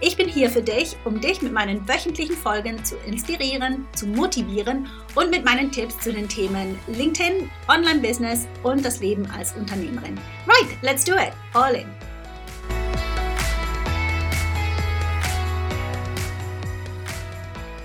Ich 0.00 0.16
bin 0.16 0.28
hier 0.28 0.48
für 0.48 0.62
dich, 0.62 0.96
um 1.04 1.20
dich 1.20 1.42
mit 1.42 1.52
meinen 1.52 1.88
wöchentlichen 1.88 2.36
Folgen 2.36 2.84
zu 2.84 2.96
inspirieren, 2.98 3.84
zu 3.96 4.06
motivieren 4.06 4.86
und 5.16 5.28
mit 5.28 5.44
meinen 5.44 5.72
Tipps 5.72 5.98
zu 5.98 6.12
den 6.12 6.28
Themen 6.28 6.78
LinkedIn, 6.86 7.50
Online-Business 7.66 8.46
und 8.62 8.84
das 8.84 9.00
Leben 9.00 9.26
als 9.36 9.56
Unternehmerin. 9.56 10.16
Right, 10.46 10.80
let's 10.82 11.04
do 11.04 11.14
it. 11.14 11.32
All 11.52 11.74
in. 11.74 11.88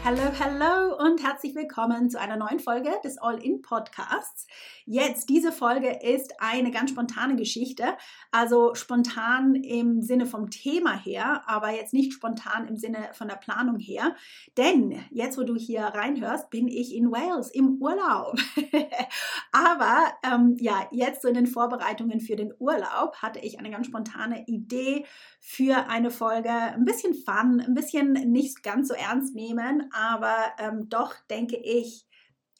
Hallo, 0.06 0.32
hallo 0.38 0.98
und 0.98 1.24
herzlich 1.24 1.56
willkommen 1.56 2.10
zu 2.12 2.20
einer 2.20 2.36
neuen 2.36 2.60
Folge 2.60 2.92
des 3.04 3.18
All-In 3.18 3.62
Podcasts. 3.62 4.46
Jetzt, 4.86 5.30
diese 5.30 5.52
Folge 5.54 6.00
ist 6.02 6.34
eine 6.40 6.70
ganz 6.70 6.92
spontane 6.92 7.38
Geschichte, 7.38 7.86
also 8.32 8.76
spontan 8.76 9.56
im 9.56 10.02
Sinne 10.02 10.26
vom 10.26 10.50
Thema 10.50 10.94
her, 10.98 11.44
aber 11.48 11.72
jetzt 11.72 11.94
nicht 11.94 12.12
spontan 12.12 12.68
im 12.68 12.76
Sinne 12.76 13.10
von 13.14 13.30
der 13.30 13.36
Planung 13.36 13.80
her. 13.80 14.16
Denn 14.58 15.00
jetzt, 15.10 15.38
wo 15.38 15.44
du 15.44 15.56
hier 15.56 15.84
reinhörst, 15.84 16.50
bin 16.50 16.68
ich 16.68 16.94
in 16.94 17.12
Wales 17.12 17.50
im 17.50 17.82
Urlaub. 17.82 18.38
aber 19.54 20.12
ähm, 20.24 20.58
ja, 20.60 20.88
jetzt 20.92 21.22
so 21.22 21.30
in 21.30 21.36
den 21.36 21.48
Vorbereitungen 21.48 22.20
für 22.20 22.36
den 22.36 22.54
Urlaub 22.60 23.16
hatte 23.22 23.40
ich 23.40 23.60
eine 23.60 23.72
ganz 23.72 23.88
spontane 23.88 24.46
Idee 24.48 25.06
für 25.40 25.88
eine 25.88 26.12
Folge. 26.12 26.50
Ein 26.50 26.86
bisschen 26.86 27.14
Fun, 27.14 27.62
ein 27.62 27.74
bisschen 27.74 28.12
nicht 28.12 28.64
ganz 28.64 28.90
so 28.90 28.94
ernst 28.94 29.34
nehmen, 29.34 29.90
aber 29.94 30.36
ähm, 30.60 30.90
doch 30.90 31.16
denke 31.30 31.56
ich 31.56 32.06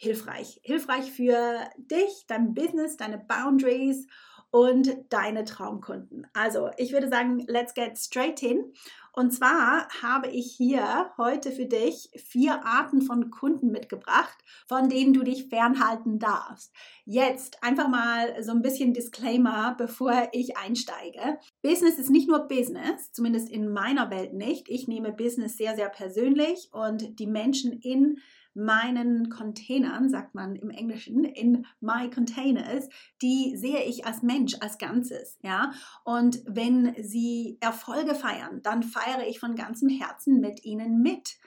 hilfreich. 0.04 0.60
Hilfreich 0.64 1.12
für 1.12 1.60
dich, 1.78 2.26
dein 2.28 2.54
Business, 2.54 2.98
deine 2.98 3.18
Boundaries 3.18 4.08
und 4.52 4.96
deine 5.10 5.46
Traumkunden. 5.46 6.28
Also, 6.34 6.70
ich 6.78 6.94
würde 6.94 7.10
sagen, 7.10 7.44
let's 7.48 7.74
get 7.74 7.98
straight 7.98 8.44
in. 8.44 8.72
Und 9.12 9.32
zwar 9.32 9.88
habe 10.02 10.28
ich 10.28 10.54
hier 10.56 11.12
heute 11.18 11.52
für 11.52 11.66
dich 11.66 12.10
vier 12.16 12.64
Arten 12.64 13.02
von 13.02 13.32
Kunden 13.32 13.72
mitgebracht, 13.72 14.38
von 14.68 14.90
denen 14.90 15.14
du 15.14 15.24
dich 15.24 15.50
fernhalten 15.50 16.20
darfst. 16.20 16.72
Jetzt 17.06 17.64
einfach 17.64 17.88
mal 17.88 18.44
so 18.44 18.52
ein 18.52 18.62
bisschen 18.62 18.94
Disclaimer, 18.94 19.76
bevor 19.78 20.30
ich 20.34 20.58
einsteige. 20.58 21.40
Business 21.64 21.98
ist 21.98 22.10
nicht 22.10 22.28
nur 22.28 22.48
Business, 22.48 23.12
zumindest 23.12 23.50
in 23.50 23.72
meiner 23.72 24.12
Welt 24.12 24.34
nicht. 24.34 24.70
Ich 24.70 24.88
nehme 24.88 25.12
Business 25.12 25.58
sehr, 25.58 25.76
sehr 25.76 25.90
persönlich 25.90 26.70
und 26.72 27.20
die 27.20 27.28
Menschen 27.28 27.72
in 27.72 28.18
meinen 28.54 29.30
Containern, 29.30 30.10
sagt 30.10 30.36
man 30.36 30.56
im 30.56 30.70
Englischen, 30.70 31.24
in 31.24 31.66
my 31.80 32.10
containers, 32.10 32.88
die 33.22 33.56
sehe 33.58 33.84
ich 33.84 34.06
als 34.06 34.22
Mensch, 34.22 34.56
als 34.60 34.78
Ganzes, 34.78 35.38
ja. 35.42 35.72
Und 36.04 36.44
wenn 36.46 36.96
sie 37.02 37.58
Erfolge 37.62 38.16
feiern, 38.16 38.62
dann 38.62 38.84
feiere 38.84 39.28
ich 39.28 39.40
von 39.40 39.56
ganzem 39.56 39.90
Herzen 39.90 40.40
mit 40.40 40.64
ihnen 40.64 41.02
mit. 41.02 41.38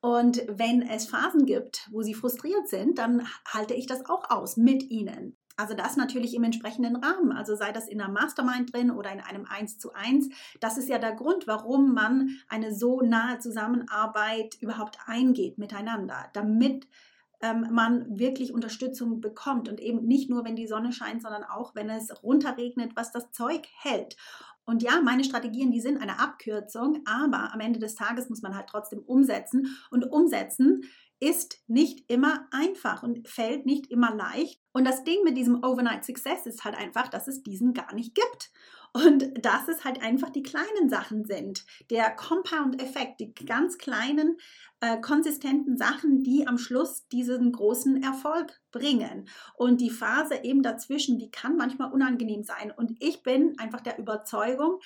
Und 0.00 0.42
wenn 0.48 0.82
es 0.82 1.06
Phasen 1.06 1.44
gibt, 1.44 1.88
wo 1.92 2.02
sie 2.02 2.14
frustriert 2.14 2.68
sind, 2.68 2.98
dann 2.98 3.26
halte 3.46 3.74
ich 3.74 3.86
das 3.86 4.06
auch 4.08 4.30
aus 4.30 4.56
mit 4.56 4.90
ihnen. 4.90 5.36
Also 5.60 5.74
das 5.74 5.98
natürlich 5.98 6.34
im 6.34 6.42
entsprechenden 6.42 6.96
Rahmen. 6.96 7.32
Also 7.32 7.54
sei 7.54 7.70
das 7.70 7.86
in 7.86 8.00
einer 8.00 8.10
Mastermind 8.10 8.72
drin 8.72 8.90
oder 8.90 9.12
in 9.12 9.20
einem 9.20 9.44
1 9.44 9.78
zu 9.78 9.92
1. 9.92 10.30
Das 10.58 10.78
ist 10.78 10.88
ja 10.88 10.98
der 10.98 11.12
Grund, 11.12 11.46
warum 11.46 11.92
man 11.92 12.30
eine 12.48 12.74
so 12.74 13.02
nahe 13.02 13.40
Zusammenarbeit 13.40 14.56
überhaupt 14.62 14.98
eingeht 15.04 15.58
miteinander, 15.58 16.30
damit 16.32 16.88
ähm, 17.42 17.66
man 17.72 18.18
wirklich 18.18 18.54
Unterstützung 18.54 19.20
bekommt 19.20 19.68
und 19.68 19.80
eben 19.80 20.06
nicht 20.06 20.30
nur, 20.30 20.46
wenn 20.46 20.56
die 20.56 20.66
Sonne 20.66 20.94
scheint, 20.94 21.20
sondern 21.20 21.44
auch, 21.44 21.74
wenn 21.74 21.90
es 21.90 22.22
runterregnet, 22.22 22.92
was 22.96 23.12
das 23.12 23.30
Zeug 23.30 23.68
hält. 23.82 24.16
Und 24.64 24.82
ja, 24.82 25.02
meine 25.02 25.24
Strategien, 25.24 25.72
die 25.72 25.80
sind 25.80 26.00
eine 26.00 26.20
Abkürzung, 26.20 27.00
aber 27.04 27.52
am 27.52 27.60
Ende 27.60 27.80
des 27.80 27.96
Tages 27.96 28.30
muss 28.30 28.40
man 28.40 28.56
halt 28.56 28.68
trotzdem 28.68 29.00
umsetzen. 29.00 29.76
Und 29.90 30.10
umsetzen 30.10 30.84
ist 31.20 31.62
nicht 31.68 32.10
immer 32.10 32.48
einfach 32.50 33.02
und 33.02 33.28
fällt 33.28 33.66
nicht 33.66 33.90
immer 33.90 34.14
leicht. 34.14 34.60
Und 34.72 34.86
das 34.86 35.04
Ding 35.04 35.22
mit 35.22 35.36
diesem 35.36 35.62
Overnight 35.62 36.04
Success 36.04 36.46
ist 36.46 36.64
halt 36.64 36.76
einfach, 36.76 37.08
dass 37.08 37.28
es 37.28 37.42
diesen 37.42 37.74
gar 37.74 37.94
nicht 37.94 38.14
gibt. 38.14 38.50
Und 38.92 39.44
dass 39.44 39.68
es 39.68 39.84
halt 39.84 40.02
einfach 40.02 40.30
die 40.30 40.42
kleinen 40.42 40.88
Sachen 40.88 41.24
sind. 41.24 41.64
Der 41.90 42.10
Compound-Effekt, 42.10 43.20
die 43.20 43.32
ganz 43.46 43.78
kleinen, 43.78 44.36
äh, 44.80 45.00
konsistenten 45.00 45.76
Sachen, 45.76 46.24
die 46.24 46.48
am 46.48 46.58
Schluss 46.58 47.06
diesen 47.06 47.52
großen 47.52 48.02
Erfolg 48.02 48.60
bringen. 48.72 49.28
Und 49.54 49.80
die 49.80 49.90
Phase 49.90 50.42
eben 50.42 50.62
dazwischen, 50.62 51.18
die 51.18 51.30
kann 51.30 51.56
manchmal 51.56 51.92
unangenehm 51.92 52.42
sein. 52.42 52.72
Und 52.76 52.96
ich 52.98 53.22
bin 53.22 53.56
einfach 53.58 53.80
der 53.80 53.98
Überzeugung, 53.98 54.80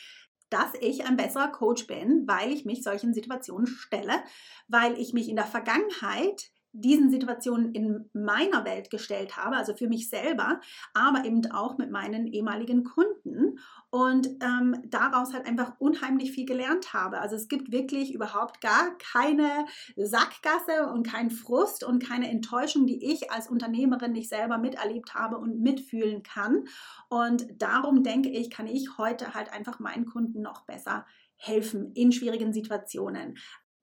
dass 0.55 0.73
ich 0.81 1.05
ein 1.05 1.17
besserer 1.17 1.49
Coach 1.49 1.89
bin, 1.89 2.29
weil 2.29 2.53
ich 2.53 2.65
mich 2.65 2.85
solchen 2.85 3.13
Situationen 3.13 3.67
stelle, 3.67 4.23
weil 4.69 4.97
ich 5.01 5.13
mich 5.13 5.29
in 5.29 5.35
der 5.35 5.47
Vergangenheit 5.47 6.53
diesen 6.75 7.11
Situationen 7.11 7.73
in 7.73 8.11
meiner 8.13 8.65
Welt 8.65 8.91
gestellt 8.91 9.37
habe, 9.37 9.57
also 9.57 9.75
für 9.75 9.89
mich 9.89 10.09
selber, 10.09 10.61
aber 10.93 11.25
eben 11.25 11.51
auch 11.53 11.79
mit 11.79 11.91
meinen 11.91 12.27
ehemaligen 12.27 12.83
Kunden 12.83 13.61
und 13.91 14.27
ähm, 14.43 14.83
daraus 14.89 15.33
halt 15.33 15.47
einfach 15.47 15.75
unheimlich 15.79 16.33
viel 16.33 16.47
gelernt 16.47 16.93
habe. 16.93 17.21
Also 17.21 17.37
es 17.37 17.47
gibt 17.47 17.71
wirklich 17.71 18.13
überhaupt 18.13 18.61
gar 18.61 18.99
keine 18.99 19.67
Sackgasse 19.97 20.91
und 20.93 21.07
kein 21.07 21.31
Frust 21.31 21.85
und 21.85 22.05
keine 22.05 22.29
Enttäuschung, 22.29 22.87
die 22.87 23.13
ich 23.13 23.31
als 23.31 23.49
Unternehmerin 23.49 24.11
nicht 24.11 24.29
selber 24.29 24.59
miterlebt 24.59 25.15
habe 25.15 25.39
und 25.39 25.61
mitfühlen 25.61 26.25
kann. 26.25 26.65
Und 27.09 27.47
darum 27.63 28.03
denke 28.03 28.31
ich, 28.31 28.51
kann 28.51 28.67
ich 28.67 28.99
heute 28.99 29.33
halt 29.33 29.53
einfach 29.53 29.79
meinen 29.79 30.07
Kunden 30.07 30.43
noch 30.43 30.67
besser 30.67 31.07
helfen 31.37 31.93
in 31.95 32.11
schwierigen 32.11 32.53
Situationen. 32.53 33.37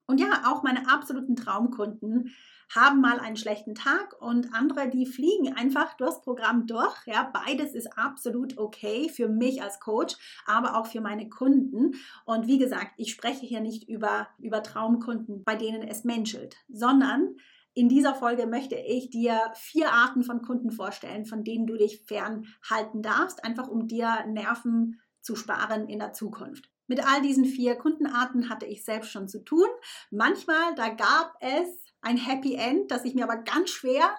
Und 0.06 0.20
ja, 0.20 0.44
auch 0.46 0.62
meine 0.62 0.88
absoluten 0.88 1.36
Traumkunden 1.36 2.34
haben 2.74 3.00
mal 3.00 3.20
einen 3.20 3.36
schlechten 3.36 3.74
Tag 3.74 4.20
und 4.20 4.54
andere, 4.54 4.88
die 4.88 5.06
fliegen 5.06 5.54
einfach 5.54 5.94
durchs 5.96 6.22
Programm 6.22 6.66
durch. 6.66 6.96
Ja, 7.06 7.30
beides 7.32 7.74
ist 7.74 7.98
absolut 7.98 8.58
okay 8.58 9.08
für 9.08 9.28
mich 9.28 9.62
als 9.62 9.78
Coach, 9.80 10.16
aber 10.46 10.76
auch 10.78 10.86
für 10.86 11.00
meine 11.00 11.28
Kunden. 11.28 11.94
Und 12.24 12.46
wie 12.46 12.58
gesagt, 12.58 12.92
ich 12.96 13.12
spreche 13.12 13.46
hier 13.46 13.60
nicht 13.60 13.88
über, 13.88 14.28
über 14.38 14.62
Traumkunden, 14.62 15.42
bei 15.44 15.54
denen 15.54 15.82
es 15.82 16.04
menschelt, 16.04 16.56
sondern 16.68 17.36
in 17.74 17.88
dieser 17.88 18.14
Folge 18.14 18.46
möchte 18.46 18.76
ich 18.76 19.10
dir 19.10 19.52
vier 19.54 19.92
Arten 19.92 20.22
von 20.22 20.42
Kunden 20.42 20.70
vorstellen, 20.70 21.24
von 21.24 21.42
denen 21.42 21.66
du 21.66 21.76
dich 21.76 22.04
fernhalten 22.06 23.02
darfst, 23.02 23.44
einfach 23.44 23.68
um 23.68 23.86
dir 23.86 24.26
Nerven 24.26 25.00
zu 25.22 25.36
sparen 25.36 25.88
in 25.88 25.98
der 25.98 26.12
Zukunft. 26.12 26.71
Mit 26.92 27.06
all 27.06 27.22
diesen 27.22 27.46
vier 27.46 27.76
Kundenarten 27.76 28.50
hatte 28.50 28.66
ich 28.66 28.84
selbst 28.84 29.10
schon 29.10 29.26
zu 29.26 29.42
tun. 29.42 29.66
Manchmal, 30.10 30.74
da 30.74 30.90
gab 30.90 31.34
es 31.40 31.86
ein 32.02 32.18
Happy 32.18 32.54
End, 32.54 32.90
das 32.90 33.06
ich 33.06 33.14
mir 33.14 33.24
aber 33.24 33.38
ganz 33.38 33.70
schwer 33.70 34.14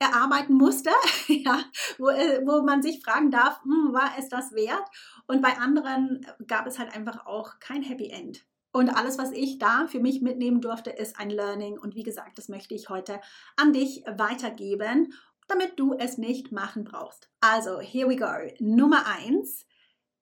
erarbeiten 0.00 0.54
musste, 0.54 0.90
ja, 1.28 1.62
wo, 1.98 2.08
äh, 2.08 2.44
wo 2.44 2.62
man 2.62 2.82
sich 2.82 3.00
fragen 3.00 3.30
darf, 3.30 3.62
hm, 3.62 3.92
war 3.92 4.10
es 4.18 4.28
das 4.28 4.50
wert? 4.54 4.82
Und 5.28 5.40
bei 5.40 5.56
anderen 5.56 6.26
gab 6.48 6.66
es 6.66 6.80
halt 6.80 6.96
einfach 6.96 7.26
auch 7.26 7.60
kein 7.60 7.82
Happy 7.82 8.10
End. 8.10 8.44
Und 8.72 8.88
alles, 8.88 9.18
was 9.18 9.30
ich 9.30 9.60
da 9.60 9.86
für 9.86 10.00
mich 10.00 10.20
mitnehmen 10.20 10.60
durfte, 10.60 10.90
ist 10.90 11.20
ein 11.20 11.30
Learning. 11.30 11.78
Und 11.78 11.94
wie 11.94 12.02
gesagt, 12.02 12.38
das 12.38 12.48
möchte 12.48 12.74
ich 12.74 12.88
heute 12.88 13.20
an 13.54 13.72
dich 13.72 14.02
weitergeben, 14.08 15.14
damit 15.46 15.78
du 15.78 15.94
es 15.94 16.18
nicht 16.18 16.50
machen 16.50 16.82
brauchst. 16.82 17.30
Also, 17.40 17.78
here 17.78 18.08
we 18.08 18.16
go. 18.16 18.26
Nummer 18.58 19.06
eins. 19.06 19.64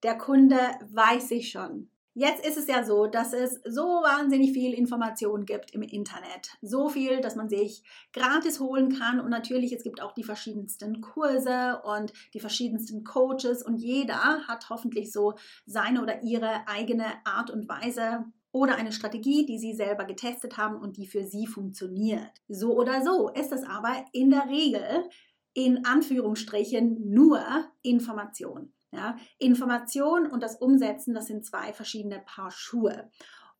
Der 0.02 0.18
Kunde 0.18 0.60
weiß 0.90 1.28
sich 1.28 1.50
schon. 1.50 1.88
Jetzt 2.16 2.46
ist 2.46 2.56
es 2.56 2.69
ja 2.69 2.84
so, 2.84 3.06
dass 3.06 3.32
es 3.32 3.61
so 3.64 3.82
wahnsinnig 3.82 4.52
viel 4.52 4.72
Information 4.72 5.44
gibt 5.44 5.72
im 5.72 5.82
Internet. 5.82 6.56
So 6.62 6.88
viel, 6.88 7.20
dass 7.20 7.34
man 7.34 7.49
sich 7.49 7.82
gratis 8.12 8.61
holen 8.61 8.96
kann. 8.96 9.19
Und 9.19 9.31
natürlich, 9.31 9.72
es 9.72 9.82
gibt 9.82 10.00
auch 10.00 10.12
die 10.12 10.22
verschiedensten 10.22 11.00
Kurse 11.00 11.82
und 11.82 12.12
die 12.32 12.38
verschiedensten 12.38 13.02
Coaches. 13.02 13.64
Und 13.64 13.78
jeder 13.78 14.46
hat 14.46 14.70
hoffentlich 14.70 15.11
so 15.11 15.34
seine 15.66 16.02
oder 16.02 16.22
ihre 16.22 16.69
eigene 16.69 17.06
Art 17.25 17.50
und 17.50 17.69
Weise 17.69 18.25
oder 18.52 18.76
eine 18.76 18.93
Strategie, 18.93 19.44
die 19.44 19.58
sie 19.58 19.75
selber 19.75 20.05
getestet 20.05 20.56
haben 20.56 20.76
und 20.76 20.96
die 20.96 21.08
für 21.08 21.25
sie 21.25 21.49
funktioniert. 21.49 22.31
So 22.46 22.76
oder 22.76 23.02
so 23.02 23.28
ist 23.31 23.50
es 23.50 23.64
aber 23.64 24.05
in 24.12 24.31
der 24.31 24.49
Regel 24.49 25.08
in 25.55 25.84
Anführungsstrichen 25.84 27.10
nur 27.10 27.40
Information. 27.82 28.73
Ja, 28.94 29.17
Information 29.38 30.26
und 30.26 30.41
das 30.41 30.56
Umsetzen, 30.56 31.14
das 31.14 31.26
sind 31.26 31.44
zwei 31.44 31.73
verschiedene 31.73 32.20
Paar 32.20 32.52
Schuhe. 32.52 33.11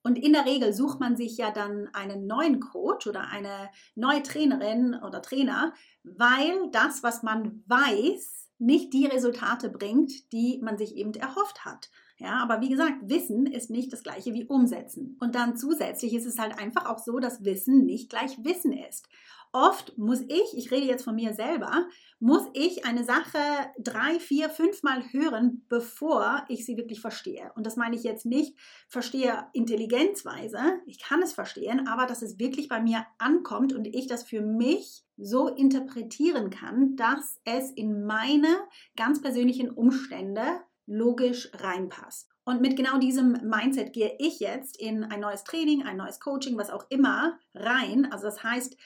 Und 0.05 0.17
in 0.17 0.33
der 0.33 0.45
Regel 0.45 0.73
sucht 0.73 1.01
man 1.01 1.17
sich 1.17 1.37
ja 1.39 1.51
dann 1.51 1.89
einen 1.93 2.27
neuen 2.27 2.61
Coach 2.61 3.07
oder 3.07 3.29
eine 3.29 3.71
neue 3.97 4.23
Trainerin 4.23 4.95
oder 4.95 5.23
Trainer, 5.23 5.73
weil 6.05 6.71
das, 6.71 7.03
was 7.03 7.23
man 7.23 7.65
weiß, 7.67 8.51
nicht 8.59 8.93
die 8.93 9.07
Resultate 9.07 9.71
bringt, 9.71 10.33
die 10.33 10.61
man 10.63 10.79
sich 10.79 10.95
eben 10.95 11.13
erhofft 11.15 11.65
hat. 11.65 11.91
Ja, 12.19 12.39
aber 12.41 12.61
wie 12.61 12.69
gesagt, 12.69 12.99
Wissen 13.03 13.47
ist 13.47 13.71
nicht 13.71 13.93
das 13.93 14.05
gleiche 14.05 14.35
wie 14.35 14.45
Umsetzen. 14.45 15.17
Und 15.21 15.35
dann 15.35 15.57
zusätzlich 15.57 16.15
ist 16.15 16.27
es 16.27 16.39
halt 16.39 16.59
einfach 16.61 16.87
auch 16.87 16.99
so, 16.99 17.19
dass 17.19 17.45
Wissen 17.45 17.85
nicht 17.85 18.09
gleich 18.09 18.45
Wissen 18.45 18.73
ist 18.73 19.09
oft 19.55 19.97
muss 19.97 20.21
ich, 20.21 20.56
ich 20.56 20.71
rede 20.71 20.87
jetzt 20.87 21.05
von 21.05 21.15
mir 21.15 21.33
selber, 21.33 21.87
muss 22.19 22.43
ich 22.53 22.85
eine 22.85 23.05
Sache 23.05 23.39
drei, 23.79 24.19
vier, 24.19 24.51
fünfmal 24.51 25.03
hören, 25.12 25.65
bevor 25.69 26.45
ich 26.49 26.67
sie 26.67 26.77
wirklich 26.77 27.01
verstehe. 27.01 27.53
Und 27.55 27.65
das 27.65 27.77
meine 27.77 27.97
ich 27.97 28.03
jetzt 28.03 28.27
nicht, 28.27 28.59
verstehe 28.89 29.47
intelligenzweise, 29.53 30.59
ich 30.87 31.01
kann 31.01 31.23
es 31.23 31.33
verstehen, 31.33 31.87
aber 31.87 32.06
dass 32.06 32.23
es 32.23 32.39
wirklich 32.39 32.69
bei 32.69 32.83
mir 32.83 33.06
ankommt 33.19 33.73
und 33.73 33.87
ich 33.87 34.09
das 34.09 34.25
für 34.25 34.43
mich 34.43 35.05
so 35.17 35.49
interpretieren 35.49 36.50
kann, 36.50 36.97
dass 36.97 37.41
es 37.45 37.71
in 37.71 38.05
meine 38.05 38.49
ganz 38.97 39.23
persönlichen 39.23 39.71
Umstände 39.71 40.43
logisch 40.87 41.50
reinpasst. 41.55 42.34
Und 42.46 42.61
mit 42.61 42.76
genau 42.76 42.99
diesem 42.99 43.32
Mindset 43.43 43.94
gehe 43.94 44.14
ich 44.19 44.38
jetzt 44.38 44.76
in 44.76 45.02
ein 45.05 45.20
neues 45.20 45.44
Training, 45.44 45.82
ein 45.85 45.96
neues 45.96 46.20
Coaching, 46.20 46.58
was 46.58 46.70
auch 46.70 46.85
immer 46.91 47.38
rein. 47.55 48.12
Also 48.12 48.25
das 48.25 48.43
heißt, 48.43 48.76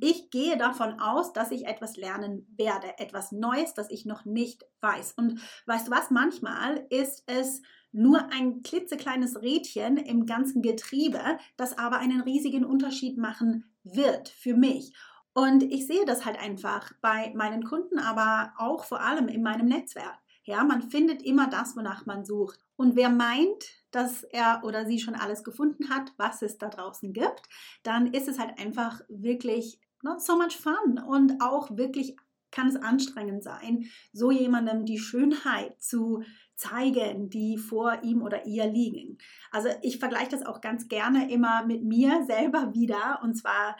ich 0.00 0.30
gehe 0.30 0.56
davon 0.56 0.98
aus, 0.98 1.32
dass 1.32 1.52
ich 1.52 1.66
etwas 1.66 1.96
lernen 1.96 2.52
werde, 2.56 2.98
etwas 2.98 3.30
Neues, 3.30 3.74
das 3.74 3.90
ich 3.90 4.06
noch 4.06 4.24
nicht 4.24 4.64
weiß. 4.80 5.12
Und 5.12 5.40
weißt 5.66 5.86
du 5.86 5.92
was, 5.92 6.10
manchmal 6.10 6.84
ist 6.90 7.22
es 7.26 7.62
nur 7.92 8.30
ein 8.32 8.62
klitzekleines 8.62 9.40
Rädchen 9.40 9.98
im 9.98 10.26
ganzen 10.26 10.60
Getriebe, 10.60 11.38
das 11.56 11.78
aber 11.78 11.98
einen 11.98 12.22
riesigen 12.22 12.64
Unterschied 12.64 13.18
machen 13.18 13.72
wird 13.84 14.28
für 14.28 14.54
mich. 14.54 14.92
Und 15.32 15.62
ich 15.62 15.86
sehe 15.86 16.04
das 16.06 16.24
halt 16.24 16.40
einfach 16.40 16.92
bei 17.02 17.32
meinen 17.36 17.62
Kunden, 17.62 17.98
aber 17.98 18.52
auch 18.58 18.84
vor 18.84 19.00
allem 19.00 19.28
in 19.28 19.42
meinem 19.42 19.66
Netzwerk. 19.66 20.18
Ja, 20.46 20.62
man 20.64 20.80
findet 20.80 21.22
immer 21.22 21.48
das, 21.48 21.76
wonach 21.76 22.06
man 22.06 22.24
sucht. 22.24 22.60
Und 22.76 22.94
wer 22.94 23.10
meint, 23.10 23.64
dass 23.90 24.22
er 24.22 24.62
oder 24.64 24.86
sie 24.86 25.00
schon 25.00 25.16
alles 25.16 25.42
gefunden 25.42 25.90
hat, 25.90 26.12
was 26.16 26.40
es 26.40 26.56
da 26.56 26.68
draußen 26.68 27.12
gibt, 27.12 27.42
dann 27.82 28.12
ist 28.12 28.28
es 28.28 28.38
halt 28.38 28.58
einfach 28.58 29.00
wirklich 29.08 29.80
not 30.02 30.22
so 30.22 30.36
much 30.36 30.56
fun 30.56 30.98
und 31.04 31.42
auch 31.42 31.76
wirklich 31.76 32.16
kann 32.52 32.68
es 32.68 32.76
anstrengend 32.76 33.42
sein, 33.42 33.86
so 34.12 34.30
jemandem 34.30 34.84
die 34.84 34.98
Schönheit 34.98 35.82
zu 35.82 36.22
zeigen, 36.54 37.28
die 37.28 37.58
vor 37.58 38.02
ihm 38.02 38.22
oder 38.22 38.46
ihr 38.46 38.66
liegen. 38.66 39.18
Also 39.50 39.68
ich 39.82 39.98
vergleiche 39.98 40.30
das 40.30 40.46
auch 40.46 40.60
ganz 40.60 40.88
gerne 40.88 41.30
immer 41.30 41.66
mit 41.66 41.82
mir 41.82 42.24
selber 42.24 42.72
wieder. 42.72 43.20
Und 43.22 43.34
zwar 43.34 43.76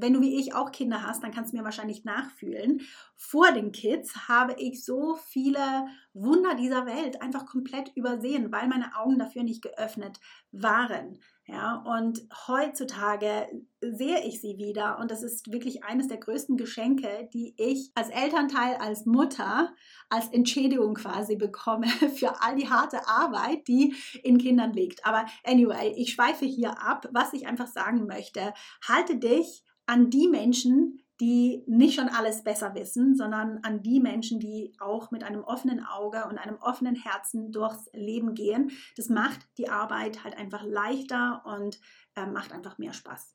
wenn 0.00 0.14
du 0.14 0.20
wie 0.20 0.38
ich 0.38 0.54
auch 0.54 0.72
Kinder 0.72 1.02
hast, 1.02 1.22
dann 1.22 1.32
kannst 1.32 1.52
du 1.52 1.56
mir 1.56 1.64
wahrscheinlich 1.64 2.04
nachfühlen. 2.04 2.80
Vor 3.16 3.52
den 3.52 3.72
Kids 3.72 4.28
habe 4.28 4.54
ich 4.58 4.84
so 4.84 5.16
viele 5.16 5.86
Wunder 6.14 6.54
dieser 6.54 6.86
Welt 6.86 7.20
einfach 7.20 7.46
komplett 7.46 7.92
übersehen, 7.96 8.52
weil 8.52 8.68
meine 8.68 8.96
Augen 8.96 9.18
dafür 9.18 9.42
nicht 9.42 9.62
geöffnet 9.62 10.20
waren. 10.52 11.18
Ja, 11.50 11.76
und 11.76 12.20
heutzutage 12.46 13.46
sehe 13.80 14.22
ich 14.26 14.42
sie 14.42 14.58
wieder 14.58 14.98
und 14.98 15.10
das 15.10 15.22
ist 15.22 15.50
wirklich 15.50 15.82
eines 15.82 16.06
der 16.06 16.18
größten 16.18 16.58
Geschenke, 16.58 17.30
die 17.32 17.54
ich 17.56 17.90
als 17.94 18.10
Elternteil, 18.10 18.74
als 18.76 19.06
Mutter, 19.06 19.72
als 20.10 20.28
Entschädigung 20.28 20.92
quasi 20.92 21.36
bekomme 21.36 21.86
für 22.16 22.42
all 22.42 22.56
die 22.56 22.68
harte 22.68 23.08
Arbeit, 23.08 23.66
die 23.66 23.94
in 24.22 24.36
Kindern 24.36 24.74
liegt. 24.74 25.06
Aber 25.06 25.24
anyway, 25.42 25.94
ich 25.96 26.12
schweife 26.12 26.44
hier 26.44 26.82
ab. 26.82 27.08
Was 27.12 27.32
ich 27.32 27.46
einfach 27.46 27.68
sagen 27.68 28.06
möchte, 28.06 28.52
halte 28.86 29.16
dich 29.16 29.64
an 29.88 30.10
die 30.10 30.28
Menschen, 30.28 31.00
die 31.20 31.64
nicht 31.66 31.96
schon 31.96 32.08
alles 32.08 32.44
besser 32.44 32.74
wissen, 32.74 33.16
sondern 33.16 33.58
an 33.62 33.82
die 33.82 33.98
Menschen, 33.98 34.38
die 34.38 34.72
auch 34.78 35.10
mit 35.10 35.24
einem 35.24 35.42
offenen 35.42 35.84
Auge 35.84 36.26
und 36.28 36.38
einem 36.38 36.56
offenen 36.60 36.94
Herzen 36.94 37.50
durchs 37.50 37.90
Leben 37.92 38.34
gehen. 38.34 38.70
Das 38.96 39.08
macht 39.08 39.40
die 39.56 39.68
Arbeit 39.68 40.22
halt 40.22 40.36
einfach 40.36 40.62
leichter 40.62 41.42
und 41.44 41.80
äh, 42.14 42.26
macht 42.26 42.52
einfach 42.52 42.78
mehr 42.78 42.92
Spaß. 42.92 43.34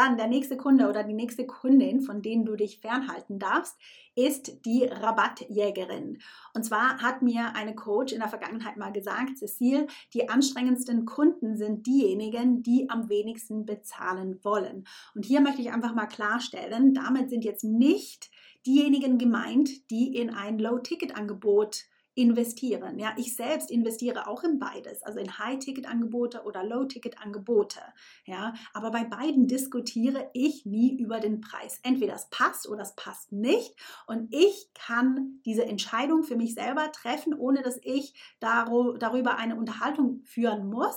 Dann 0.00 0.16
der 0.16 0.28
nächste 0.28 0.56
Kunde 0.56 0.88
oder 0.88 1.04
die 1.04 1.12
nächste 1.12 1.46
Kundin, 1.46 2.00
von 2.00 2.22
denen 2.22 2.46
du 2.46 2.56
dich 2.56 2.80
fernhalten 2.80 3.38
darfst, 3.38 3.76
ist 4.14 4.64
die 4.64 4.84
Rabattjägerin. 4.84 6.22
Und 6.54 6.64
zwar 6.64 7.02
hat 7.02 7.20
mir 7.20 7.54
eine 7.54 7.74
Coach 7.74 8.14
in 8.14 8.20
der 8.20 8.30
Vergangenheit 8.30 8.78
mal 8.78 8.92
gesagt, 8.92 9.36
Cecile, 9.36 9.88
die 10.14 10.30
anstrengendsten 10.30 11.04
Kunden 11.04 11.58
sind 11.58 11.86
diejenigen, 11.86 12.62
die 12.62 12.88
am 12.88 13.10
wenigsten 13.10 13.66
bezahlen 13.66 14.42
wollen. 14.42 14.86
Und 15.14 15.26
hier 15.26 15.42
möchte 15.42 15.60
ich 15.60 15.70
einfach 15.70 15.94
mal 15.94 16.06
klarstellen, 16.06 16.94
damit 16.94 17.28
sind 17.28 17.44
jetzt 17.44 17.64
nicht 17.64 18.30
diejenigen 18.64 19.18
gemeint, 19.18 19.90
die 19.90 20.16
in 20.16 20.30
ein 20.30 20.58
Low-Ticket-Angebot 20.58 21.84
investieren. 22.20 22.98
Ja, 22.98 23.12
ich 23.16 23.34
selbst 23.34 23.70
investiere 23.70 24.28
auch 24.28 24.44
in 24.44 24.58
beides, 24.58 25.02
also 25.02 25.18
in 25.18 25.38
High-Ticket-Angebote 25.38 26.44
oder 26.44 26.62
Low-Ticket-Angebote. 26.62 27.80
Ja, 28.26 28.54
aber 28.72 28.90
bei 28.90 29.04
beiden 29.04 29.46
diskutiere 29.48 30.30
ich 30.32 30.66
nie 30.66 30.96
über 31.00 31.18
den 31.18 31.40
Preis. 31.40 31.80
Entweder 31.82 32.14
es 32.14 32.28
passt 32.30 32.68
oder 32.68 32.82
es 32.82 32.94
passt 32.94 33.32
nicht. 33.32 33.74
Und 34.06 34.32
ich 34.34 34.70
kann 34.74 35.40
diese 35.44 35.64
Entscheidung 35.64 36.22
für 36.22 36.36
mich 36.36 36.54
selber 36.54 36.92
treffen, 36.92 37.34
ohne 37.34 37.62
dass 37.62 37.78
ich 37.82 38.14
darüber 38.38 39.36
eine 39.36 39.56
Unterhaltung 39.56 40.22
führen 40.24 40.68
muss. 40.68 40.96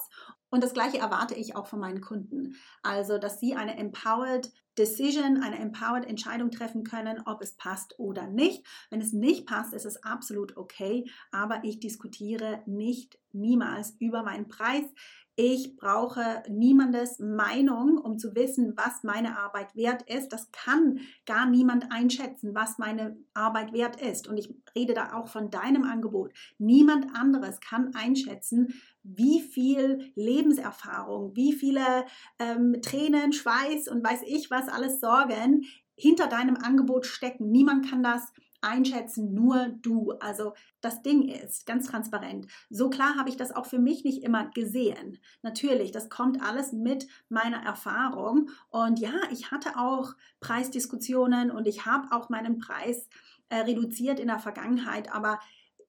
Und 0.50 0.64
das 0.64 0.74
Gleiche 0.76 1.00
erwarte 1.00 1.34
ich 1.34 1.56
auch 1.56 1.66
von 1.66 1.80
meinen 1.80 2.02
Kunden. 2.02 2.58
Also, 2.84 3.18
dass 3.18 3.40
sie 3.40 3.56
eine 3.56 3.76
empowered 3.78 4.52
Decision, 4.78 5.42
eine 5.44 5.60
empowered 5.60 6.08
Entscheidung 6.08 6.52
treffen 6.52 6.84
können, 6.84 7.22
ob 7.26 7.42
es 7.42 7.56
passt 7.56 8.00
oder 8.00 8.28
nicht. 8.28 8.66
Wenn 8.90 9.02
es 9.02 9.14
nicht 9.14 9.46
passt, 9.46 9.74
ist 9.74 9.86
es 9.86 10.04
absolut 10.04 10.58
okay, 10.58 11.06
aber 11.32 11.64
ich 11.64 11.80
diskutiere 11.80 12.62
nicht 12.66 13.20
niemals 13.32 13.96
über 14.00 14.24
meinen 14.24 14.48
Preis. 14.48 14.84
Ich 15.36 15.78
brauche 15.78 16.44
niemandes 16.48 17.18
Meinung, 17.18 17.98
um 17.98 18.20
zu 18.20 18.36
wissen, 18.36 18.74
was 18.78 19.04
meine 19.04 19.40
Arbeit 19.40 19.76
wert 19.76 20.04
ist. 20.04 20.30
Das 20.30 20.52
kann 20.52 21.00
gar 21.26 21.50
niemand 21.50 21.92
einschätzen, 21.92 22.54
was 22.54 22.78
meine 22.78 23.18
Arbeit 23.34 23.74
wert 23.74 24.00
ist. 24.00 24.28
Und 24.28 24.38
ich 24.38 24.54
rede 24.76 24.94
da 24.94 25.14
auch 25.14 25.28
von 25.28 25.50
deinem 25.50 25.86
Angebot. 25.86 26.34
Niemand 26.60 27.16
anderes 27.16 27.60
kann 27.62 27.96
einschätzen, 27.96 28.76
wie 29.02 29.42
viel 29.42 30.12
Lebenserfahrung, 30.14 31.36
wie 31.36 31.54
viele 31.54 32.06
ähm, 32.38 32.80
Tränen, 32.84 33.34
Schweiß 33.34 33.88
und 33.88 34.04
weiß 34.04 34.22
ich 34.28 34.52
was 34.52 34.68
alles 34.70 35.00
Sorgen 35.00 35.66
hinter 35.96 36.28
deinem 36.28 36.58
Angebot 36.58 37.08
stecken. 37.08 37.50
Niemand 37.50 37.90
kann 37.90 38.04
das 38.04 38.32
einschätzen, 38.64 39.34
nur 39.34 39.70
du. 39.82 40.14
Also 40.20 40.54
das 40.82 41.02
Ding 41.02 41.28
ist 41.28 41.66
ganz 41.66 41.88
transparent. 41.88 42.48
So 42.70 42.90
klar 42.90 43.16
habe 43.18 43.30
ich 43.30 43.38
das 43.38 43.56
auch 43.56 43.66
für 43.66 43.80
mich 43.80 44.04
nicht 44.04 44.24
immer 44.24 44.50
gesehen. 44.52 45.20
Natürlich, 45.42 45.92
das 45.92 46.10
kommt 46.10 46.42
alles 46.42 46.72
mit 46.72 47.08
meiner 47.30 47.64
Erfahrung. 47.64 48.50
Und 48.70 49.00
ja, 49.00 49.14
ich 49.32 49.52
hatte 49.52 49.78
auch 49.78 50.14
Preisdiskussionen 50.40 51.52
und 51.52 51.68
ich 51.68 51.86
habe 51.86 52.08
auch 52.12 52.30
meinen 52.30 52.60
Preis 52.60 53.08
äh, 53.50 53.58
reduziert 53.58 54.20
in 54.20 54.28
der 54.28 54.40
Vergangenheit. 54.40 55.14
Aber 55.14 55.40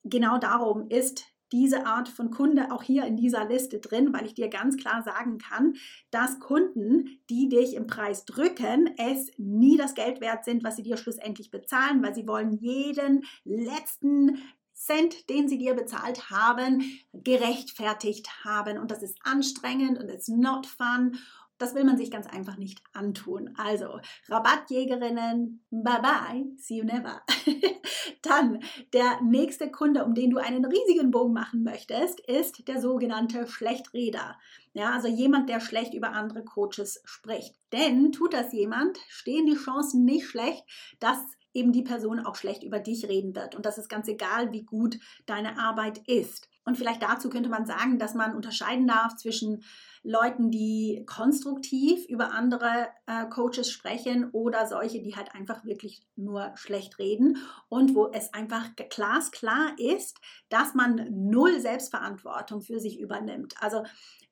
genau 0.05 0.39
darum 0.39 0.89
ist 0.89 1.34
diese 1.55 1.87
Art 1.87 2.09
von 2.09 2.33
Kunde 2.33 2.73
auch 2.73 2.83
hier 2.83 3.05
in 3.05 3.17
dieser 3.17 3.47
Liste 3.47 3.79
drin, 3.79 4.13
weil 4.13 4.27
ich 4.27 4.35
dir 4.35 4.49
ganz 4.49 4.77
klar 4.77 5.05
sagen 5.05 5.39
kann, 5.39 5.77
dass 6.11 6.41
Kunden, 6.41 7.21
die 7.31 7.49
dich 7.49 7.75
im 7.75 7.87
Preis 7.87 8.25
drücken, 8.25 8.91
es 8.99 9.31
nie 9.39 9.77
das 9.77 9.95
Geld 9.95 10.21
wert 10.21 10.45
sind, 10.45 10.65
was 10.65 10.75
sie 10.75 10.83
dir 10.83 10.97
schlussendlich 10.97 11.53
bezahlen, 11.53 12.03
weil 12.03 12.13
sie 12.13 12.27
wollen 12.27 12.51
jeden 12.51 13.25
letzten 13.45 14.43
Cent, 14.75 15.31
den 15.31 15.47
sie 15.47 15.59
dir 15.59 15.75
bezahlt 15.75 16.29
haben, 16.29 16.83
gerechtfertigt 17.13 18.45
haben. 18.45 18.79
Und 18.79 18.91
das 18.91 19.05
ist 19.05 19.17
anstrengend 19.23 19.99
und 19.99 20.09
it's 20.09 20.27
not 20.27 20.67
fun. 20.67 21.17
Das 21.59 21.75
will 21.75 21.85
man 21.85 21.97
sich 21.97 22.11
ganz 22.11 22.27
einfach 22.27 22.57
nicht 22.57 22.83
antun. 22.93 23.55
Also, 23.57 24.01
Rabattjägerinnen, 24.29 25.65
bye 25.71 26.01
bye, 26.03 26.45
see 26.57 26.79
you 26.79 26.85
never. 26.85 27.23
Dann 28.23 28.61
der 28.93 29.21
nächste 29.23 29.71
Kunde, 29.71 30.05
um 30.05 30.15
den 30.15 30.31
du 30.31 30.39
einen 30.39 30.65
riesigen 30.65 31.11
Bogen 31.11 31.33
machen 31.33 31.63
möchtest, 31.63 32.21
ist 32.21 32.67
der 32.67 32.81
sogenannte 32.81 33.47
Schlechtreder. 33.47 34.37
Ja, 34.73 34.91
also 34.93 35.07
jemand, 35.07 35.49
der 35.49 35.61
schlecht 35.61 35.95
über 35.95 36.13
andere 36.13 36.45
Coaches 36.45 37.01
spricht. 37.05 37.55
Denn 37.73 38.11
tut 38.11 38.35
das 38.35 38.53
jemand, 38.53 38.99
stehen 39.09 39.47
die 39.47 39.57
Chancen 39.57 40.05
nicht 40.05 40.27
schlecht, 40.27 40.65
dass 40.99 41.19
eben 41.55 41.73
die 41.73 41.83
Person 41.83 42.19
auch 42.19 42.35
schlecht 42.35 42.65
über 42.65 42.81
dich 42.81 43.09
reden 43.09 43.35
wird. 43.37 43.55
Und 43.55 43.65
das 43.65 43.79
ist 43.79 43.89
ganz 43.89 44.09
egal, 44.09 44.53
wie 44.53 44.65
gut 44.65 44.99
deine 45.27 45.59
Arbeit 45.59 45.99
ist. 46.09 46.49
Und 46.65 46.77
vielleicht 46.77 47.03
dazu 47.03 47.31
könnte 47.31 47.49
man 47.49 47.67
sagen, 47.67 47.99
dass 47.99 48.15
man 48.15 48.35
unterscheiden 48.35 48.87
darf 48.87 49.17
zwischen 49.17 49.63
Leuten, 50.07 50.51
die 50.51 51.03
konstruktiv 51.07 52.05
über 52.07 52.33
andere 52.33 52.89
äh, 53.07 53.25
Coaches 53.31 53.71
sprechen 53.71 54.29
oder 54.31 54.67
solche, 54.67 55.03
die 55.03 55.17
halt 55.17 55.35
einfach 55.35 55.65
wirklich 55.65 56.07
nur 56.15 56.53
schlecht 56.57 56.99
reden 56.99 57.39
und 57.71 57.95
wo 57.95 58.11
es 58.13 58.33
einfach 58.35 58.77
glasklar 58.91 59.73
ist, 59.79 60.21
dass 60.51 60.75
man 60.75 61.09
null 61.11 61.59
Selbstverantwortung 61.59 62.61
für 62.61 62.81
sich 62.81 63.01
übernimmt. 63.01 63.55
Also 63.61 63.83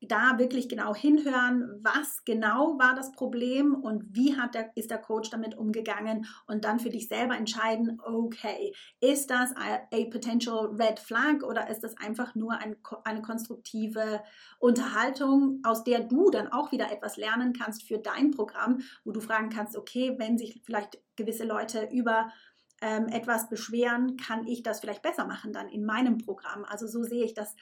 da 0.09 0.39
wirklich 0.39 0.69
genau 0.69 0.95
hinhören, 0.95 1.81
was 1.83 2.25
genau 2.25 2.79
war 2.79 2.95
das 2.95 3.13
Problem 3.13 3.75
und 3.75 4.15
wie 4.15 4.37
hat 4.37 4.55
der, 4.55 4.77
ist 4.77 4.91
der 4.91 4.99
Coach 4.99 5.31
damit 5.31 5.57
umgegangen 5.57 6.27
und 6.47 6.65
dann 6.65 6.81
für 6.81 6.91
dich 6.91 7.09
selber 7.09 7.37
entscheiden, 7.37 8.01
okay, 8.05 8.75
ist 9.01 9.31
das 9.31 9.55
a, 9.57 9.81
a 9.93 10.05
potential 10.11 10.75
red 10.79 10.99
flag 10.99 11.43
oder 11.43 11.71
ist 11.71 11.85
das 11.85 11.97
einfach 11.99 12.35
nur 12.35 12.55
ein, 12.55 12.77
eine 13.05 13.23
konstruktive 13.23 14.23
Unterhaltung, 14.59 15.61
aus 15.65 15.85
der 15.85 16.01
du 16.01 16.31
dann 16.31 16.49
auch 16.49 16.73
wieder 16.73 16.91
etwas 16.93 17.17
lernen 17.17 17.53
kannst 17.53 17.83
für 17.83 17.99
dein 17.99 18.31
Programm, 18.31 18.81
wo 19.05 19.13
du 19.13 19.21
fragen 19.21 19.51
kannst, 19.51 19.77
okay, 19.77 20.15
wenn 20.19 20.39
sich 20.39 20.63
vielleicht 20.65 21.01
gewisse 21.17 21.45
Leute 21.45 21.89
über 21.93 22.31
ähm, 22.83 23.07
etwas 23.07 23.49
beschweren, 23.49 24.17
kann 24.17 24.45
ich 24.47 24.65
das 24.65 24.81
vielleicht 24.81 25.03
besser 25.03 25.25
machen 25.25 25.53
dann 25.53 25.69
in 25.69 25.85
meinem 25.85 26.19
Programm. 26.19 26.65
Also 26.65 26.89
so 26.89 27.05
sehe 27.05 27.25
ich 27.25 27.33
das 27.33 27.55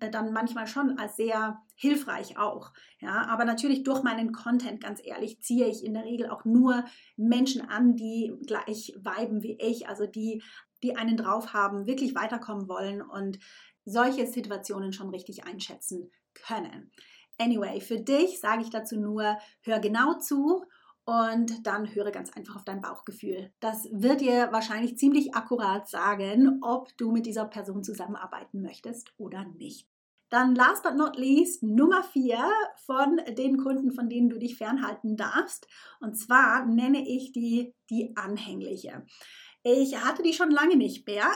äh, 0.00 0.10
dann 0.10 0.34
manchmal 0.34 0.66
schon 0.66 0.98
als 0.98 1.16
sehr 1.16 1.62
hilfreich 1.74 2.38
auch. 2.38 2.72
Ja, 3.00 3.26
aber 3.26 3.46
natürlich 3.46 3.84
durch 3.84 4.02
meinen 4.02 4.32
Content, 4.32 4.82
ganz 4.82 5.00
ehrlich, 5.02 5.40
ziehe 5.40 5.66
ich 5.66 5.82
in 5.82 5.94
der 5.94 6.04
Regel 6.04 6.28
auch 6.28 6.44
nur 6.44 6.84
Menschen 7.16 7.62
an, 7.62 7.96
die 7.96 8.34
gleich 8.46 8.94
viben 8.98 9.42
wie 9.42 9.56
ich, 9.58 9.88
also 9.88 10.06
die, 10.06 10.42
die 10.82 10.94
einen 10.94 11.16
drauf 11.16 11.54
haben, 11.54 11.86
wirklich 11.86 12.14
weiterkommen 12.14 12.68
wollen 12.68 13.00
und 13.00 13.38
solche 13.86 14.26
Situationen 14.26 14.92
schon 14.92 15.08
richtig 15.08 15.46
einschätzen 15.46 16.10
können. 16.34 16.92
Anyway, 17.38 17.80
für 17.80 18.00
dich 18.00 18.40
sage 18.40 18.62
ich 18.62 18.70
dazu 18.70 18.98
nur, 18.98 19.38
hör 19.62 19.78
genau 19.78 20.14
zu 20.18 20.64
und 21.04 21.66
dann 21.66 21.94
höre 21.94 22.10
ganz 22.10 22.32
einfach 22.32 22.56
auf 22.56 22.64
dein 22.64 22.80
Bauchgefühl. 22.80 23.52
Das 23.60 23.88
wird 23.92 24.20
dir 24.20 24.48
wahrscheinlich 24.50 24.98
ziemlich 24.98 25.34
akkurat 25.34 25.88
sagen, 25.88 26.58
ob 26.62 26.96
du 26.96 27.12
mit 27.12 27.26
dieser 27.26 27.44
Person 27.44 27.84
zusammenarbeiten 27.84 28.60
möchtest 28.60 29.12
oder 29.16 29.44
nicht. 29.44 29.88
Dann 30.28 30.56
last 30.56 30.82
but 30.82 30.96
not 30.96 31.16
least 31.16 31.62
Nummer 31.62 32.02
vier 32.02 32.50
von 32.84 33.20
den 33.38 33.58
Kunden, 33.58 33.92
von 33.92 34.08
denen 34.08 34.28
du 34.28 34.38
dich 34.38 34.56
fernhalten 34.56 35.16
darfst. 35.16 35.68
Und 36.00 36.18
zwar 36.18 36.66
nenne 36.66 37.06
ich 37.08 37.30
die 37.30 37.72
die 37.88 38.16
anhängliche. 38.16 39.06
Ich 39.68 40.00
hatte 40.00 40.22
die 40.22 40.32
schon 40.32 40.52
lange 40.52 40.76
nicht 40.76 41.08
mehr. 41.08 41.26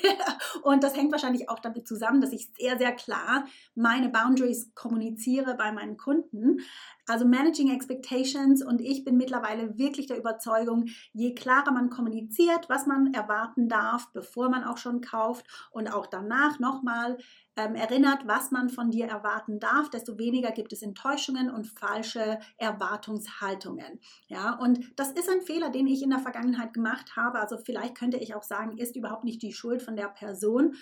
und 0.62 0.82
das 0.82 0.96
hängt 0.96 1.12
wahrscheinlich 1.12 1.50
auch 1.50 1.58
damit 1.58 1.86
zusammen, 1.86 2.22
dass 2.22 2.32
ich 2.32 2.48
sehr, 2.58 2.78
sehr 2.78 2.92
klar 2.92 3.44
meine 3.74 4.08
Boundaries 4.08 4.74
kommuniziere 4.74 5.54
bei 5.54 5.70
meinen 5.70 5.98
Kunden. 5.98 6.60
Also 7.06 7.26
Managing 7.26 7.70
Expectations 7.70 8.64
und 8.64 8.80
ich 8.80 9.04
bin 9.04 9.18
mittlerweile 9.18 9.76
wirklich 9.76 10.06
der 10.06 10.16
Überzeugung, 10.16 10.86
je 11.12 11.34
klarer 11.34 11.72
man 11.72 11.90
kommuniziert, 11.90 12.70
was 12.70 12.86
man 12.86 13.12
erwarten 13.12 13.68
darf, 13.68 14.10
bevor 14.14 14.48
man 14.48 14.64
auch 14.64 14.78
schon 14.78 15.02
kauft 15.02 15.44
und 15.70 15.92
auch 15.92 16.06
danach 16.06 16.58
nochmal 16.58 17.18
ähm, 17.56 17.74
erinnert, 17.74 18.26
was 18.26 18.50
man 18.50 18.68
von 18.68 18.90
dir 18.90 19.06
erwarten 19.06 19.60
darf, 19.60 19.90
desto 19.90 20.18
weniger 20.18 20.50
gibt 20.50 20.72
es 20.72 20.82
Enttäuschungen 20.82 21.50
und 21.50 21.66
falsche 21.66 22.38
Erwartungshaltungen. 22.56 24.00
Ja, 24.26 24.54
und 24.54 24.80
das 24.96 25.12
ist 25.12 25.28
ein 25.28 25.42
Fehler, 25.42 25.70
den 25.70 25.86
ich 25.86 26.02
in 26.02 26.10
der 26.10 26.18
Vergangenheit 26.18 26.72
gemacht 26.72 27.16
habe. 27.16 27.38
Also 27.38 27.56
vielleicht 27.58 27.94
könnte 27.94 28.16
ich 28.16 28.34
auch 28.34 28.42
sagen, 28.42 28.78
ist 28.78 28.96
überhaupt 28.96 29.24
nicht 29.24 29.42
die 29.42 29.52
Schuld 29.52 29.82
von 29.82 29.96
der 29.96 30.08
Person. 30.08 30.74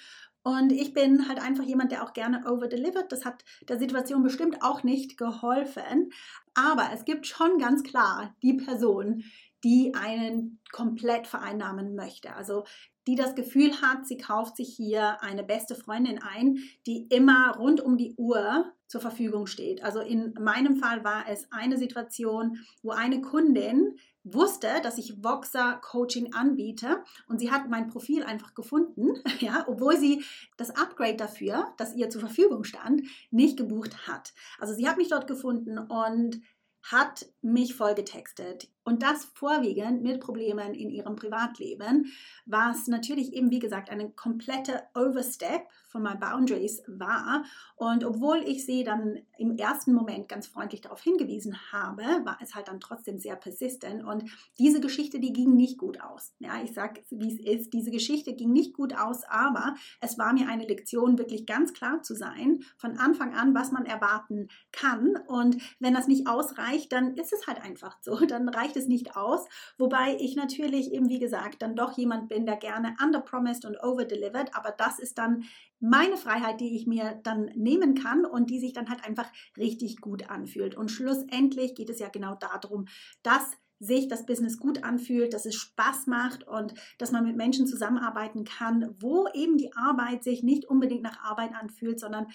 Und 0.45 0.73
ich 0.73 0.93
bin 0.93 1.29
halt 1.29 1.41
einfach 1.41 1.65
jemand, 1.65 1.93
der 1.93 2.03
auch 2.03 2.15
gerne 2.15 2.51
overdelivert. 2.51 3.13
Das 3.13 3.25
hat 3.25 3.45
der 3.69 3.79
Situation 3.79 4.23
bestimmt 4.23 4.63
auch 4.63 4.83
nicht 4.83 5.17
geholfen. 5.17 6.11
Aber 6.55 6.91
es 6.93 7.05
gibt 7.05 7.27
schon 7.27 7.59
ganz 7.59 7.85
klar 7.85 8.35
die 8.43 8.55
Person, 8.55 9.23
die 9.63 9.95
einen 9.95 10.59
komplett 10.73 11.29
vereinnahmen 11.29 11.95
möchte. 11.95 12.35
Also 12.35 12.65
die 13.07 13.17
das 13.17 13.35
Gefühl 13.35 13.81
hat, 13.81 14.07
sie 14.07 14.17
kauft 14.17 14.57
sich 14.57 14.75
hier 14.75 15.23
eine 15.23 15.43
beste 15.43 15.75
Freundin 15.75 16.21
ein, 16.23 16.59
die 16.87 17.07
immer 17.09 17.57
rund 17.57 17.81
um 17.81 17.97
die 17.97 18.15
Uhr 18.17 18.73
zur 18.87 19.01
Verfügung 19.01 19.47
steht. 19.47 19.83
Also 19.83 20.01
in 20.01 20.35
meinem 20.39 20.77
Fall 20.77 21.03
war 21.03 21.25
es 21.29 21.51
eine 21.51 21.79
Situation, 21.79 22.59
wo 22.83 22.91
eine 22.91 23.23
Kundin 23.23 23.97
wusste, 24.25 24.69
dass 24.83 24.99
ich 24.99 25.25
Voxer 25.25 25.81
Coaching 25.83 26.33
anbiete 26.33 27.03
und 27.27 27.41
sie 27.41 27.51
hat 27.51 27.69
mein 27.69 27.89
Profil 27.89 28.23
einfach 28.23 28.55
gefunden, 28.55 29.15
ja, 29.41 29.65
obwohl 29.67 29.97
sie 29.97 30.23
das 30.57 30.71
Upgrade 30.71 31.17
dafür, 31.17 31.73
das 31.77 31.95
ihr 31.95 32.11
zur 32.11 32.21
Verfügung 32.21 32.65
stand, 32.65 33.03
nicht 33.31 33.57
gebucht 33.57 34.07
hat. 34.07 34.33
Also 34.59 34.75
sie 34.75 34.89
hat 34.89 34.97
mich 34.97 35.09
dort 35.09 35.27
gefunden 35.27 35.79
und 35.79 36.41
hat 36.83 37.27
mich 37.43 37.75
vollgetextet. 37.75 38.69
Und 38.85 39.03
das 39.03 39.25
vorwiegend 39.25 40.03
mit 40.03 40.21
Problemen 40.21 40.75
in 40.75 40.91
ihrem 40.91 41.17
Privatleben, 41.17 42.13
was 42.47 42.87
natürlich 42.89 43.33
eben, 43.33 43.51
wie 43.51 43.61
gesagt, 43.61 43.91
eine 43.91 44.11
komplette 44.11 44.83
Overstep 44.95 45.63
von 45.93 46.03
meinen 46.03 46.19
Boundaries 46.19 46.83
war. 46.89 47.45
Und 47.77 48.03
obwohl 48.03 48.39
ich 48.39 48.65
sie 48.65 48.83
dann 48.83 49.19
im 49.39 49.57
ersten 49.57 49.93
Moment 49.93 50.29
ganz 50.29 50.47
freundlich 50.47 50.81
darauf 50.81 51.01
hingewiesen 51.03 51.57
habe, 51.71 52.03
war 52.25 52.39
es 52.41 52.55
halt 52.55 52.69
dann 52.69 52.81
trotzdem 52.81 53.19
sehr 53.19 53.37
persistent. 53.37 54.03
Und 54.03 54.25
diese 54.59 54.81
Geschichte, 54.81 55.21
die 55.21 55.33
ging 55.33 55.55
nicht 55.55 55.79
gut 55.79 56.01
aus. 56.01 56.35
Ja, 56.39 56.63
ich 56.63 56.73
sage, 56.73 57.03
wie 57.11 57.33
es 57.33 57.61
ist, 57.61 57.73
diese 57.73 57.91
Geschichte 57.91 58.35
ging 58.35 58.53
nicht 58.53 58.75
gut 58.75 58.99
aus, 58.99 59.23
aber 59.29 59.75
es 60.01 60.19
war 60.19 60.33
mir 60.33 60.49
eine 60.49 60.67
Lektion, 60.67 61.19
wirklich 61.19 61.47
ganz 61.47 61.73
klar 61.75 62.03
zu 62.03 62.15
sein, 62.15 62.65
von 62.79 62.97
Anfang 62.97 63.35
an, 63.35 63.55
was 63.55 63.71
man 63.71 63.85
erwarten 63.85 64.49
kann. 64.73 65.17
Und 65.27 65.59
wenn 65.79 65.95
das 65.95 66.09
nicht 66.09 66.27
ausreicht, 66.27 66.91
dann 66.93 67.15
ist 67.15 67.33
es 67.33 67.47
halt 67.47 67.63
einfach 67.63 67.99
so. 68.01 68.17
Dann 68.25 68.49
reicht 68.49 68.72
reicht 68.73 68.77
es 68.77 68.89
nicht 68.89 69.17
aus. 69.17 69.47
Wobei 69.79 70.17
ich 70.19 70.37
natürlich 70.37 70.93
eben, 70.93 71.09
wie 71.09 71.19
gesagt, 71.19 71.63
dann 71.63 71.77
doch 71.77 71.97
jemand 71.97 72.29
bin, 72.29 72.47
der 72.47 72.57
gerne 72.57 72.95
underpromised 73.03 73.65
und 73.65 73.83
overdelivered. 73.83 74.55
Aber 74.55 74.71
das 74.71 74.99
ist 74.99 75.19
dann 75.19 75.45
meine 75.81 76.17
Freiheit, 76.17 76.61
die 76.61 76.77
ich 76.77 76.87
mir 76.87 77.21
dann 77.23 77.47
nehmen 77.55 77.95
kann 77.95 78.25
und 78.25 78.51
die 78.51 78.61
sich 78.61 78.73
dann 78.73 78.89
halt 78.89 79.05
einfach 79.05 79.31
richtig 79.57 80.01
gut 80.01 80.31
anfühlt. 80.31 80.75
Und 80.77 80.91
schlussendlich 80.91 81.75
geht 81.75 81.91
es 81.91 81.99
ja 81.99 82.09
genau 82.09 82.37
darum, 82.37 82.87
dass 83.23 83.57
sich 83.79 84.07
das 84.07 84.25
Business 84.27 84.59
gut 84.59 84.85
anfühlt, 84.85 85.35
dass 85.35 85.45
es 85.45 85.57
Spaß 85.57 86.07
macht 86.07 86.47
und 86.47 86.73
dass 86.99 87.11
man 87.11 87.25
mit 87.25 87.37
Menschen 87.37 87.67
zusammenarbeiten 87.67 88.45
kann, 88.45 88.95
wo 89.01 89.27
eben 89.35 89.57
die 89.59 89.75
Arbeit 89.75 90.23
sich 90.23 90.45
nicht 90.45 90.67
unbedingt 90.67 91.03
nach 91.03 91.21
Arbeit 91.25 91.51
anfühlt, 91.53 91.99
sondern 91.99 92.29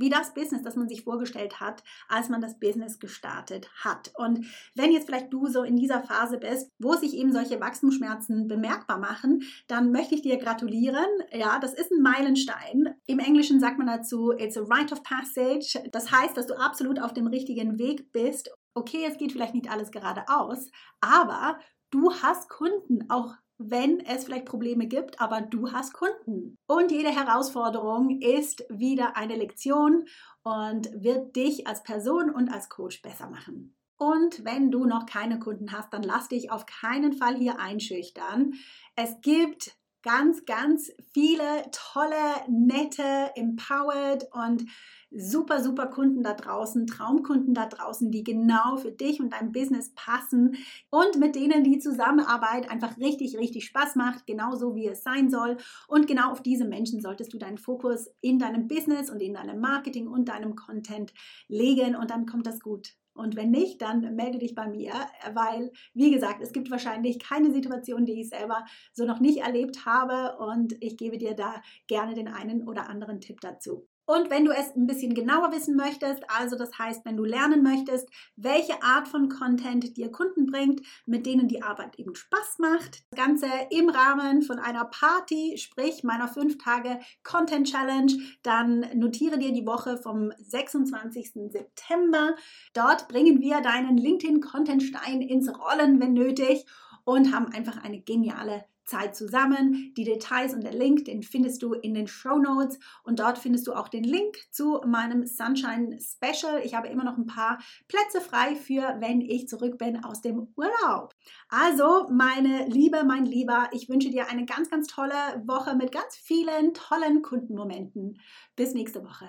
wie 0.00 0.08
das 0.08 0.34
Business, 0.34 0.62
das 0.62 0.76
man 0.76 0.88
sich 0.88 1.04
vorgestellt 1.04 1.60
hat, 1.60 1.82
als 2.08 2.28
man 2.28 2.40
das 2.40 2.58
Business 2.58 2.98
gestartet 2.98 3.70
hat. 3.84 4.12
Und 4.16 4.46
wenn 4.74 4.92
jetzt 4.92 5.06
vielleicht 5.06 5.32
du 5.32 5.46
so 5.46 5.62
in 5.62 5.76
dieser 5.76 6.02
Phase 6.02 6.38
bist, 6.38 6.70
wo 6.78 6.94
sich 6.94 7.14
eben 7.14 7.32
solche 7.32 7.60
Wachstumsschmerzen 7.60 8.48
bemerkbar 8.48 8.98
machen, 8.98 9.42
dann 9.68 9.92
möchte 9.92 10.14
ich 10.14 10.22
dir 10.22 10.38
gratulieren. 10.38 11.06
Ja, 11.32 11.58
das 11.58 11.74
ist 11.74 11.92
ein 11.92 12.02
Meilenstein. 12.02 12.94
Im 13.06 13.18
Englischen 13.18 13.60
sagt 13.60 13.78
man 13.78 13.86
dazu, 13.86 14.32
it's 14.32 14.56
a 14.56 14.62
rite 14.62 14.94
of 14.94 15.02
passage. 15.02 15.78
Das 15.92 16.10
heißt, 16.10 16.36
dass 16.36 16.46
du 16.46 16.54
absolut 16.54 17.00
auf 17.00 17.12
dem 17.12 17.26
richtigen 17.26 17.78
Weg 17.78 18.12
bist. 18.12 18.50
Okay, 18.74 19.04
es 19.06 19.18
geht 19.18 19.32
vielleicht 19.32 19.54
nicht 19.54 19.70
alles 19.70 19.90
geradeaus, 19.90 20.70
aber 21.00 21.58
du 21.90 22.12
hast 22.12 22.48
Kunden, 22.48 23.10
auch 23.10 23.34
wenn 23.62 24.00
es 24.00 24.24
vielleicht 24.24 24.46
Probleme 24.46 24.86
gibt, 24.86 25.20
aber 25.20 25.42
du 25.42 25.70
hast 25.70 25.92
Kunden. 25.92 26.56
Und 26.66 26.90
jede 26.90 27.10
Herausforderung 27.10 28.20
ist 28.20 28.64
wieder 28.70 29.16
eine 29.16 29.36
Lektion 29.36 30.06
und 30.42 30.88
wird 30.94 31.36
dich 31.36 31.66
als 31.66 31.82
Person 31.82 32.30
und 32.30 32.48
als 32.48 32.70
Coach 32.70 33.02
besser 33.02 33.28
machen. 33.28 33.76
Und 33.98 34.46
wenn 34.46 34.70
du 34.70 34.86
noch 34.86 35.04
keine 35.04 35.38
Kunden 35.38 35.72
hast, 35.72 35.92
dann 35.92 36.02
lass 36.02 36.28
dich 36.28 36.50
auf 36.50 36.64
keinen 36.64 37.12
Fall 37.12 37.36
hier 37.36 37.60
einschüchtern. 37.60 38.54
Es 38.96 39.20
gibt 39.20 39.76
ganz, 40.02 40.46
ganz 40.46 40.90
viele 41.12 41.70
tolle, 41.70 42.14
nette, 42.48 43.30
empowered 43.34 44.26
und 44.32 44.64
super, 45.10 45.62
super 45.62 45.86
Kunden 45.86 46.22
da 46.22 46.34
draußen, 46.34 46.86
Traumkunden 46.86 47.54
da 47.54 47.66
draußen, 47.66 48.10
die 48.10 48.22
genau 48.22 48.76
für 48.76 48.92
dich 48.92 49.20
und 49.20 49.32
dein 49.32 49.52
Business 49.52 49.92
passen 49.94 50.56
und 50.90 51.18
mit 51.18 51.34
denen 51.34 51.64
die 51.64 51.78
Zusammenarbeit 51.78 52.70
einfach 52.70 52.96
richtig, 52.98 53.36
richtig 53.36 53.64
Spaß 53.64 53.96
macht, 53.96 54.26
genauso 54.26 54.74
wie 54.74 54.86
es 54.88 55.02
sein 55.02 55.30
soll. 55.30 55.56
Und 55.88 56.06
genau 56.06 56.30
auf 56.30 56.42
diese 56.42 56.64
Menschen 56.64 57.00
solltest 57.00 57.32
du 57.32 57.38
deinen 57.38 57.58
Fokus 57.58 58.08
in 58.20 58.38
deinem 58.38 58.68
Business 58.68 59.10
und 59.10 59.20
in 59.20 59.34
deinem 59.34 59.60
Marketing 59.60 60.06
und 60.06 60.28
deinem 60.28 60.54
Content 60.54 61.12
legen 61.48 61.96
und 61.96 62.10
dann 62.10 62.26
kommt 62.26 62.46
das 62.46 62.60
gut. 62.60 62.94
Und 63.12 63.36
wenn 63.36 63.50
nicht, 63.50 63.82
dann 63.82 64.14
melde 64.14 64.38
dich 64.38 64.54
bei 64.54 64.66
mir, 64.68 64.92
weil, 65.34 65.72
wie 65.94 66.10
gesagt, 66.10 66.40
es 66.40 66.52
gibt 66.52 66.70
wahrscheinlich 66.70 67.18
keine 67.18 67.52
Situation, 67.52 68.06
die 68.06 68.20
ich 68.20 68.30
selber 68.30 68.64
so 68.92 69.04
noch 69.04 69.20
nicht 69.20 69.38
erlebt 69.38 69.84
habe 69.84 70.38
und 70.38 70.76
ich 70.80 70.96
gebe 70.96 71.18
dir 71.18 71.34
da 71.34 71.60
gerne 71.86 72.14
den 72.14 72.28
einen 72.28 72.66
oder 72.66 72.88
anderen 72.88 73.20
Tipp 73.20 73.40
dazu. 73.40 73.88
Und 74.10 74.28
wenn 74.28 74.44
du 74.44 74.50
es 74.50 74.74
ein 74.74 74.88
bisschen 74.88 75.14
genauer 75.14 75.52
wissen 75.52 75.76
möchtest, 75.76 76.24
also 76.28 76.56
das 76.56 76.76
heißt, 76.76 77.04
wenn 77.04 77.16
du 77.16 77.22
lernen 77.22 77.62
möchtest, 77.62 78.08
welche 78.34 78.82
Art 78.82 79.06
von 79.06 79.28
Content 79.28 79.96
dir 79.96 80.10
Kunden 80.10 80.46
bringt, 80.46 80.80
mit 81.06 81.26
denen 81.26 81.46
die 81.46 81.62
Arbeit 81.62 81.96
eben 81.96 82.16
Spaß 82.16 82.58
macht, 82.58 83.04
das 83.12 83.24
Ganze 83.24 83.46
im 83.70 83.88
Rahmen 83.88 84.42
von 84.42 84.58
einer 84.58 84.86
Party, 84.86 85.56
sprich 85.58 86.02
meiner 86.02 86.26
5 86.26 86.58
Tage 86.58 86.98
Content 87.22 87.70
Challenge, 87.70 88.12
dann 88.42 88.84
notiere 88.94 89.38
dir 89.38 89.52
die 89.52 89.64
Woche 89.64 89.96
vom 89.96 90.32
26. 90.38 91.30
September. 91.48 92.34
Dort 92.72 93.06
bringen 93.06 93.40
wir 93.40 93.60
deinen 93.60 93.96
LinkedIn 93.96 94.40
Content 94.40 94.82
Stein 94.82 95.22
ins 95.22 95.48
Rollen, 95.56 96.00
wenn 96.00 96.14
nötig 96.14 96.66
und 97.04 97.32
haben 97.32 97.52
einfach 97.52 97.82
eine 97.84 98.00
geniale 98.00 98.64
Zeit 98.84 99.16
zusammen. 99.16 99.92
Die 99.96 100.04
Details 100.04 100.54
und 100.54 100.64
der 100.64 100.72
Link, 100.72 101.04
den 101.04 101.22
findest 101.22 101.62
du 101.62 101.74
in 101.74 101.94
den 101.94 102.06
Show 102.06 102.38
Notes 102.38 102.78
und 103.04 103.20
dort 103.20 103.38
findest 103.38 103.66
du 103.66 103.74
auch 103.74 103.88
den 103.88 104.04
Link 104.04 104.36
zu 104.50 104.80
meinem 104.86 105.26
Sunshine 105.26 105.98
Special. 106.00 106.60
Ich 106.64 106.74
habe 106.74 106.88
immer 106.88 107.04
noch 107.04 107.16
ein 107.16 107.26
paar 107.26 107.58
Plätze 107.88 108.20
frei 108.20 108.56
für, 108.56 108.96
wenn 109.00 109.20
ich 109.20 109.48
zurück 109.48 109.78
bin 109.78 110.04
aus 110.04 110.20
dem 110.20 110.52
Urlaub. 110.56 111.14
Also, 111.48 112.08
meine 112.10 112.66
Liebe, 112.66 113.04
mein 113.04 113.24
Lieber, 113.24 113.68
ich 113.72 113.88
wünsche 113.88 114.10
dir 114.10 114.28
eine 114.28 114.44
ganz, 114.44 114.70
ganz 114.70 114.86
tolle 114.86 115.14
Woche 115.44 115.76
mit 115.76 115.92
ganz 115.92 116.16
vielen 116.16 116.74
tollen 116.74 117.22
Kundenmomenten. 117.22 118.20
Bis 118.56 118.74
nächste 118.74 119.04
Woche. 119.04 119.28